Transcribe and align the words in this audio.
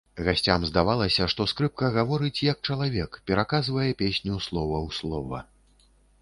Гасцям 0.27 0.61
здавалася, 0.69 1.27
што 1.33 1.45
скрыпка 1.51 1.89
гаворыць, 1.97 2.43
як 2.47 2.57
чалавек, 2.71 3.11
пераказвае 3.33 3.87
песню 4.01 4.41
слова 4.49 4.77
ў 4.87 4.99
слова. 5.03 5.45